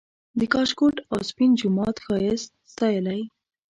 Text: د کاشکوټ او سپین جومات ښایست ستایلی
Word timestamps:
د 0.39 0.41
کاشکوټ 0.53 0.95
او 1.11 1.19
سپین 1.29 1.51
جومات 1.59 1.95
ښایست 2.05 2.49
ستایلی 2.71 3.21